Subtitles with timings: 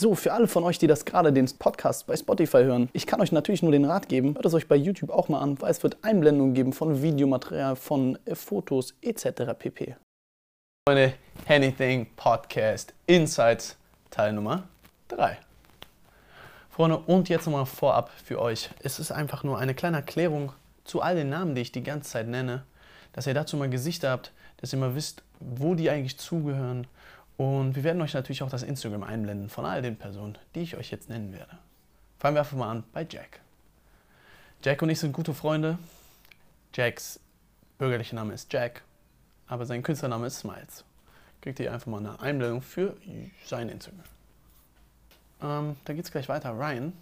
[0.00, 3.20] So, für alle von euch, die das gerade den Podcast bei Spotify hören, ich kann
[3.20, 5.72] euch natürlich nur den Rat geben, hört es euch bei YouTube auch mal an, weil
[5.72, 9.54] es wird Einblendungen geben von Videomaterial, von äh, Fotos etc.
[9.58, 9.96] pp.
[10.88, 11.14] Freunde,
[11.48, 13.76] Anything Podcast Insights
[14.08, 14.68] Teil Nummer
[15.08, 15.36] 3.
[16.70, 18.70] Freunde, und jetzt nochmal vorab für euch.
[18.78, 20.52] Es ist einfach nur eine kleine Erklärung
[20.84, 22.62] zu all den Namen, die ich die ganze Zeit nenne,
[23.14, 26.86] dass ihr dazu mal Gesichter habt, dass ihr mal wisst, wo die eigentlich zugehören
[27.38, 30.76] und wir werden euch natürlich auch das Instagram einblenden von all den Personen, die ich
[30.76, 31.56] euch jetzt nennen werde.
[32.18, 33.40] Fangen wir einfach mal an bei Jack.
[34.62, 35.78] Jack und ich sind gute Freunde.
[36.74, 37.20] Jacks
[37.78, 38.82] bürgerlicher Name ist Jack,
[39.46, 40.84] aber sein Künstlername ist Smiles.
[41.40, 42.96] Kriegt ihr einfach mal eine Einblendung für
[43.44, 44.02] sein Instagram.
[45.40, 46.50] Ähm, da geht es gleich weiter.
[46.50, 46.92] Ryan.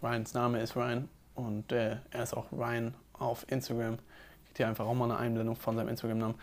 [0.00, 3.98] Ryans Name ist Ryan und äh, er ist auch Ryan auf Instagram.
[4.46, 6.36] Kriegt ihr einfach auch mal eine Einblendung von seinem Instagram-Namen.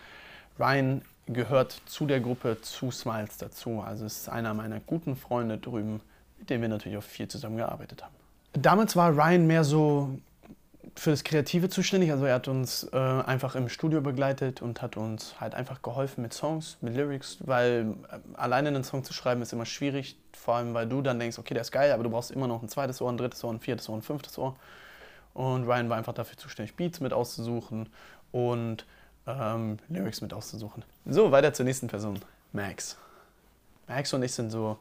[0.59, 3.81] Ryan gehört zu der Gruppe zu Smiles dazu.
[3.81, 6.01] Also ist einer meiner guten Freunde drüben,
[6.39, 8.13] mit dem wir natürlich auch viel zusammengearbeitet haben.
[8.53, 10.17] Damals war Ryan mehr so
[10.95, 12.11] für das Kreative zuständig.
[12.11, 16.21] Also er hat uns äh, einfach im Studio begleitet und hat uns halt einfach geholfen
[16.21, 20.17] mit Songs, mit Lyrics, weil äh, alleine einen Song zu schreiben ist immer schwierig.
[20.33, 22.63] Vor allem, weil du dann denkst, okay, der ist geil, aber du brauchst immer noch
[22.63, 24.55] ein zweites Ohr, ein drittes Ohr, ein viertes Ohr, ein fünftes Ohr.
[25.33, 27.89] Und Ryan war einfach dafür zuständig, Beats mit auszusuchen
[28.31, 28.85] und
[29.27, 30.83] ähm, Lyrics mit auszusuchen.
[31.05, 32.19] So, weiter zur nächsten Person.
[32.53, 32.97] Max.
[33.87, 34.79] Max und ich sind so,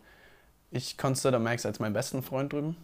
[0.71, 2.77] ich consider Max als meinen besten Freund drüben.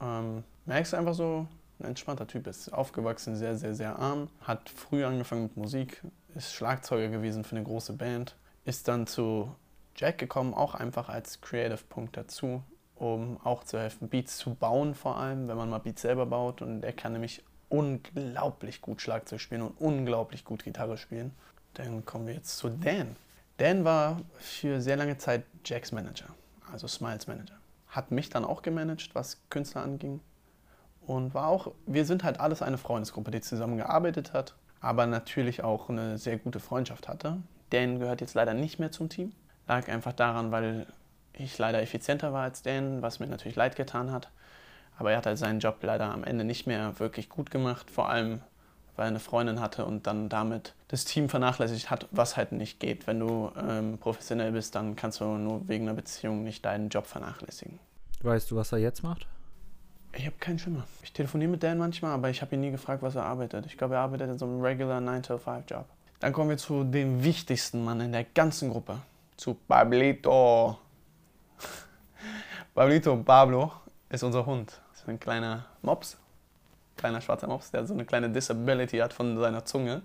[0.00, 1.46] Ähm, Max einfach so
[1.80, 6.02] ein entspannter Typ, ist aufgewachsen, sehr, sehr, sehr arm, hat früh angefangen mit Musik,
[6.34, 9.54] ist Schlagzeuger gewesen für eine große Band, ist dann zu
[9.96, 12.62] Jack gekommen, auch einfach als Creative Punkt dazu,
[12.96, 16.62] um auch zu helfen, Beats zu bauen vor allem, wenn man mal Beats selber baut
[16.62, 21.32] und er kann nämlich unglaublich gut Schlagzeug spielen und unglaublich gut Gitarre spielen.
[21.74, 23.16] Dann kommen wir jetzt zu Dan.
[23.56, 26.26] Dan war für sehr lange Zeit Jacks Manager,
[26.72, 27.54] also Smiles Manager.
[27.88, 30.20] Hat mich dann auch gemanagt, was Künstler anging.
[31.06, 35.90] Und war auch, wir sind halt alles eine Freundesgruppe, die zusammengearbeitet hat, aber natürlich auch
[35.90, 37.38] eine sehr gute Freundschaft hatte.
[37.70, 39.32] Dan gehört jetzt leider nicht mehr zum Team.
[39.66, 40.86] Lag einfach daran, weil
[41.32, 44.30] ich leider effizienter war als Dan, was mir natürlich leid getan hat.
[44.96, 48.08] Aber er hat halt seinen Job leider am Ende nicht mehr wirklich gut gemacht, vor
[48.08, 48.40] allem
[48.96, 52.78] weil er eine Freundin hatte und dann damit das Team vernachlässigt hat, was halt nicht
[52.78, 53.06] geht.
[53.06, 57.06] Wenn du ähm, professionell bist, dann kannst du nur wegen einer Beziehung nicht deinen Job
[57.06, 57.78] vernachlässigen.
[58.22, 59.26] Weißt du, was er jetzt macht?
[60.12, 60.84] Ich habe keinen Schimmer.
[61.02, 63.66] Ich telefoniere mit Dan manchmal, aber ich habe ihn nie gefragt, was er arbeitet.
[63.66, 65.86] Ich glaube, er arbeitet in so einem regular 9-to-5-Job.
[66.20, 68.98] Dann kommen wir zu dem wichtigsten Mann in der ganzen Gruppe.
[69.36, 70.78] Zu Pablito.
[72.74, 73.72] Pablito Pablo
[74.08, 76.16] ist unser Hund so ein kleiner Mops,
[76.96, 80.02] kleiner schwarzer Mops, der so eine kleine Disability hat von seiner Zunge,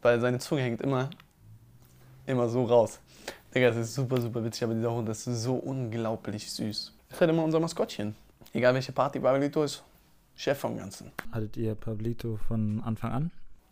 [0.00, 1.10] weil seine Zunge hängt immer,
[2.26, 3.00] immer so raus.
[3.54, 6.92] Digga, das ist super, super witzig, aber dieser Hund ist so unglaublich süß.
[7.08, 8.16] Das ist halt immer unser Maskottchen.
[8.54, 9.82] Egal welche Party Pablito ist,
[10.34, 11.12] Chef vom Ganzen.
[11.30, 13.30] Hattet ihr Pablito von Anfang an?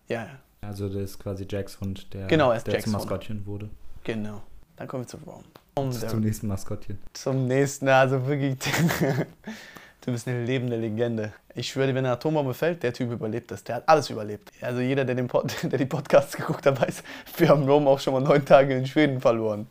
[0.09, 0.39] Ja, ja.
[0.61, 3.47] Also das ist quasi Jacks Hund, der, genau, der Jacks zum Maskottchen Hund.
[3.47, 3.71] wurde.
[4.05, 4.43] Genau.
[4.77, 5.45] Dann kommen wir zu Ron.
[5.93, 6.99] Zum nächsten Maskottchen.
[7.15, 8.59] Zum nächsten, also wirklich.
[10.03, 11.33] Du bist eine lebende Legende.
[11.55, 13.65] Ich schwöre wenn eine Atombombe fällt, der Typ überlebt das.
[13.65, 14.51] Der hat alles überlebt.
[14.63, 17.03] Also jeder, der, den Pod, der die Podcasts geguckt hat, weiß,
[17.37, 19.67] wir haben Rome auch schon mal neun Tage in Schweden verloren.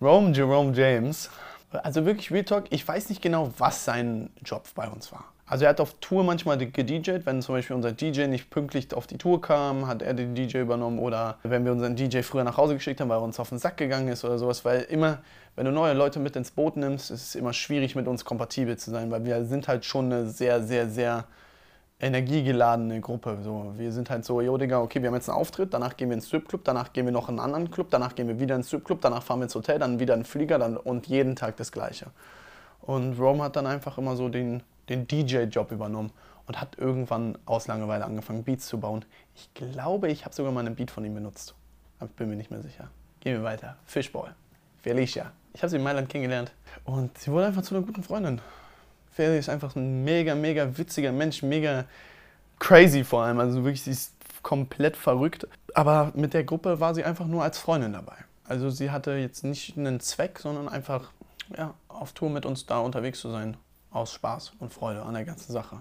[0.00, 1.30] Rome Jerome James,
[1.72, 5.31] also wirklich Real Talk, ich weiß nicht genau, was sein Job bei uns war.
[5.52, 9.06] Also er hat auf Tour manchmal gedjed, wenn zum Beispiel unser DJ nicht pünktlich auf
[9.06, 12.56] die Tour kam, hat er den DJ übernommen oder wenn wir unseren DJ früher nach
[12.56, 15.18] Hause geschickt haben, weil er uns auf den Sack gegangen ist oder sowas, weil immer,
[15.54, 18.78] wenn du neue Leute mit ins Boot nimmst, ist es immer schwierig mit uns kompatibel
[18.78, 21.24] zu sein, weil wir sind halt schon eine sehr, sehr, sehr
[22.00, 23.36] energiegeladene Gruppe.
[23.44, 26.08] So, wir sind halt so, jo Digga, okay, wir haben jetzt einen Auftritt, danach gehen
[26.08, 28.56] wir ins Stripclub, danach gehen wir noch in einen anderen Club, danach gehen wir wieder
[28.56, 31.36] ins Stripclub, danach fahren wir ins Hotel, dann wieder in den Flieger dann, und jeden
[31.36, 32.06] Tag das Gleiche.
[32.80, 36.12] Und Rome hat dann einfach immer so den den DJ-Job übernommen
[36.46, 39.04] und hat irgendwann aus Langeweile angefangen, Beats zu bauen.
[39.34, 41.54] Ich glaube, ich habe sogar mal einen Beat von ihm benutzt.
[41.98, 42.88] Aber ich bin mir nicht mehr sicher.
[43.20, 43.76] Gehen wir weiter.
[43.86, 44.34] Fishball.
[44.82, 45.32] Felicia.
[45.54, 46.52] Ich habe sie in Mailand kennengelernt
[46.84, 48.40] und sie wurde einfach zu einer guten Freundin.
[49.12, 51.84] Feli ist einfach ein mega, mega witziger Mensch, mega
[52.58, 53.38] crazy vor allem.
[53.38, 55.46] Also wirklich, sie ist komplett verrückt.
[55.74, 58.16] Aber mit der Gruppe war sie einfach nur als Freundin dabei.
[58.44, 61.12] Also sie hatte jetzt nicht einen Zweck, sondern einfach
[61.56, 63.56] ja, auf Tour mit uns da unterwegs zu sein
[63.92, 65.80] aus Spaß und Freude an der ganzen Sache.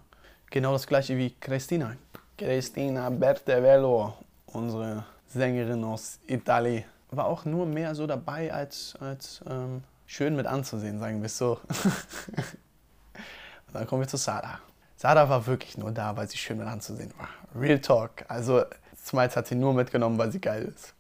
[0.49, 1.95] Genau das gleiche wie Christina.
[2.37, 4.13] Christina Bertevello,
[4.47, 10.45] unsere Sängerin aus Italien, war auch nur mehr so dabei als, als ähm, schön mit
[10.45, 11.59] anzusehen, sagen wir so.
[13.73, 14.59] dann kommen wir zu Sada.
[14.97, 17.29] Sada war wirklich nur da, weil sie schön mit anzusehen war.
[17.59, 18.25] Real Talk.
[18.27, 18.63] Also
[19.03, 20.93] Smiles hat sie nur mitgenommen, weil sie geil ist.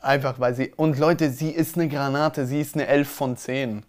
[0.00, 0.72] Einfach weil sie.
[0.76, 3.84] Und Leute, sie ist eine Granate, sie ist eine 11 von 10.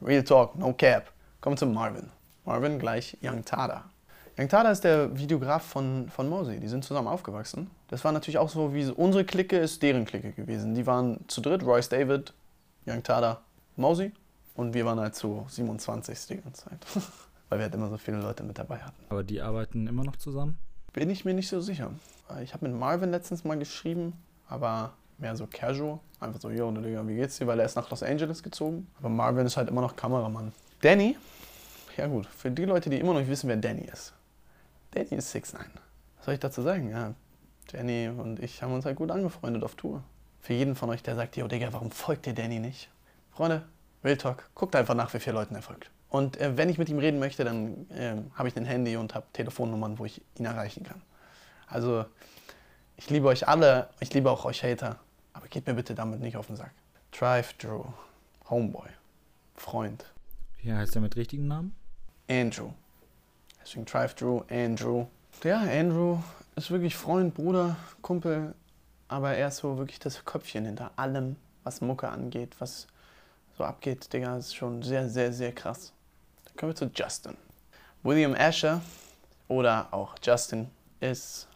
[0.00, 1.10] Real Talk, no cap.
[1.40, 2.10] Kommen zu Marvin.
[2.44, 3.84] Marvin gleich Young Tada.
[4.36, 6.58] Young Tada ist der Videograf von, von Mosey.
[6.58, 7.70] Die sind zusammen aufgewachsen.
[7.88, 10.74] Das war natürlich auch so, wie unsere Clique ist deren Clique gewesen.
[10.74, 12.34] Die waren zu dritt, Royce David,
[12.86, 13.40] Young Tada,
[13.76, 14.12] Mosey.
[14.56, 16.84] Und wir waren halt so 27 die ganze Zeit.
[17.48, 19.04] Weil wir halt immer so viele Leute mit dabei hatten.
[19.08, 20.58] Aber die arbeiten immer noch zusammen?
[20.92, 21.92] Bin ich mir nicht so sicher.
[22.42, 24.14] Ich habe mit Marvin letztens mal geschrieben,
[24.48, 26.00] aber mehr so casual.
[26.18, 27.46] Einfach so, yo, Digga, wie geht's dir?
[27.46, 28.88] Weil er ist nach Los Angeles gezogen.
[28.98, 30.52] Aber Marvin ist halt immer noch Kameramann.
[30.80, 31.16] Danny,
[31.96, 34.14] ja gut, für die Leute, die immer noch nicht wissen, wer Danny ist.
[34.92, 35.64] Danny ist 6 9
[36.16, 36.90] Was soll ich dazu sagen?
[36.90, 37.14] Ja,
[37.72, 40.04] Danny und ich haben uns halt gut angefreundet auf Tour.
[40.40, 42.90] Für jeden von euch, der sagt, yo, Digga, warum folgt ihr Danny nicht?
[43.32, 43.64] Freunde,
[44.04, 45.90] Real Talk, guckt einfach nach, wie viele Leuten er folgt.
[46.10, 49.16] Und äh, wenn ich mit ihm reden möchte, dann äh, habe ich ein Handy und
[49.16, 51.02] habe Telefonnummern, wo ich ihn erreichen kann.
[51.66, 52.04] Also,
[52.96, 55.00] ich liebe euch alle, ich liebe auch euch Hater,
[55.32, 56.70] aber geht mir bitte damit nicht auf den Sack.
[57.10, 57.84] Drive Drew,
[58.48, 58.88] Homeboy,
[59.56, 60.04] Freund.
[60.62, 61.74] Wie heißt er mit richtigen Namen?
[62.28, 62.70] Andrew.
[63.62, 65.06] Deswegen Drive Drew, Andrew.
[65.44, 66.18] Ja, Andrew
[66.56, 68.54] ist wirklich Freund, Bruder, Kumpel,
[69.06, 72.86] aber er ist so wirklich das Köpfchen hinter allem, was Mucke angeht, was
[73.56, 75.92] so abgeht, Digga, ist schon sehr, sehr, sehr krass.
[76.44, 77.36] Dann kommen wir zu Justin.
[78.02, 78.80] William Asher
[79.48, 80.68] oder auch Justin
[81.00, 81.48] ist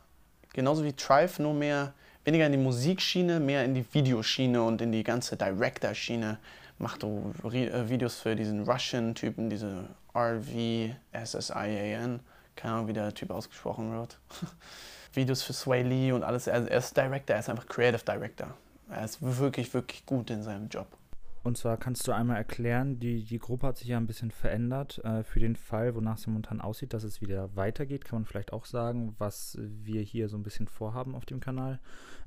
[0.53, 1.93] genauso wie Trife, nur mehr,
[2.25, 6.39] weniger in die Musikschiene, mehr in die Videoschiene und in die ganze Director-Schiene.
[6.79, 10.91] Macht äh, Videos für diesen Russian-Typen, diese R-V-S-S-I-A-N.
[12.57, 14.19] Keine Ahnung, wie der Typ ausgesprochen wird.
[15.15, 16.47] Videos für Sway Lee und alles.
[16.47, 18.49] Er ist Director, er ist einfach Creative Director.
[18.91, 20.87] Er ist wirklich, wirklich gut in seinem Job.
[21.45, 25.01] Und zwar kannst du einmal erklären, die, die Gruppe hat sich ja ein bisschen verändert.
[25.05, 28.53] Äh, für den Fall, wonach es momentan aussieht, dass es wieder weitergeht, kann man vielleicht
[28.53, 31.81] auch sagen, was wir hier so ein bisschen vorhaben auf dem Kanal.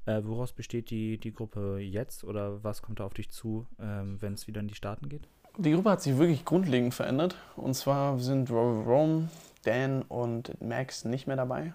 [0.05, 4.21] Äh, woraus besteht die, die Gruppe jetzt oder was kommt da auf dich zu, ähm,
[4.21, 5.27] wenn es wieder in die Staaten geht?
[5.57, 7.37] Die Gruppe hat sich wirklich grundlegend verändert.
[7.55, 9.29] Und zwar sind Rome,
[9.63, 11.73] Dan und Max nicht mehr dabei.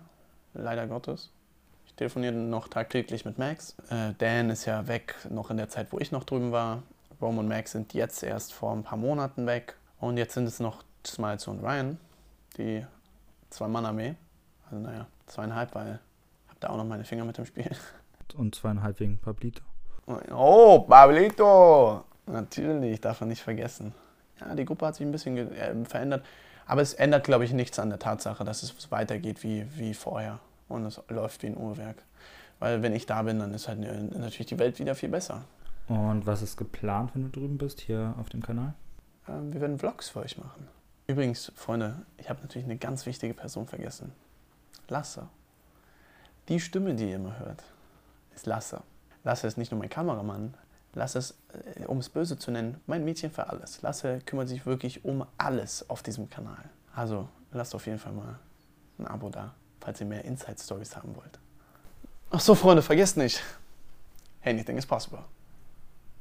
[0.53, 1.31] Leider Gottes.
[1.87, 3.77] Ich telefoniere noch tagtäglich mit Max.
[3.89, 6.83] Äh, Dan ist ja weg, noch in der Zeit, wo ich noch drüben war.
[7.21, 9.77] Rome und Max sind jetzt erst vor ein paar Monaten weg.
[9.99, 11.99] Und jetzt sind es noch Smiles und Ryan,
[12.57, 12.85] die
[13.51, 14.15] Zwei-Mann-Armee.
[14.65, 15.99] Also naja, zweieinhalb, weil
[16.45, 17.71] ich habe da auch noch meine Finger mit im Spiel.
[18.37, 19.63] Und zweieinhalb wegen Pablito.
[20.31, 22.05] Oh, Pablito!
[22.27, 23.93] Natürlich, darf man nicht vergessen.
[24.41, 26.25] Ja, die Gruppe hat sich ein bisschen äh, verändert.
[26.67, 30.39] Aber es ändert, glaube ich, nichts an der Tatsache, dass es weitergeht wie, wie vorher.
[30.69, 31.97] Und es läuft wie ein Uhrwerk.
[32.61, 35.43] Weil wenn ich da bin, dann ist halt natürlich die Welt wieder viel besser.
[35.91, 38.75] Und was ist geplant, wenn du drüben bist, hier auf dem Kanal?
[39.27, 40.69] Ähm, wir werden Vlogs für euch machen.
[41.09, 44.13] Übrigens, Freunde, ich habe natürlich eine ganz wichtige Person vergessen.
[44.87, 45.27] Lasse.
[46.49, 47.65] Die Stimme, die ihr immer hört,
[48.37, 48.85] ist Lasse.
[49.25, 50.55] Lasse ist nicht nur mein Kameramann.
[50.95, 51.35] Lasse ist,
[51.75, 53.83] äh, um es böse zu nennen, mein Mädchen für alles.
[53.83, 56.71] Lasse kümmert sich wirklich um alles auf diesem Kanal.
[56.95, 58.39] Also lasst auf jeden Fall mal
[59.01, 61.41] ein Abo da, falls ihr mehr Inside Stories haben wollt.
[62.31, 63.43] Ach so, Freunde, vergesst nicht.
[64.45, 65.25] Anything is possible.